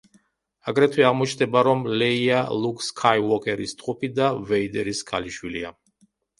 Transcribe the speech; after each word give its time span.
აგრეთვე 0.71 1.03
აღმოჩნდება, 1.09 1.61
რომ 1.67 1.83
ლეია 2.03 2.41
ლუკ 2.65 2.83
სკაიუოკერის 2.87 3.79
ტყუპი 3.85 4.13
და 4.17 4.21
და 4.23 4.33
ვეიდერის 4.51 5.07
ქალიშვილია. 5.15 5.75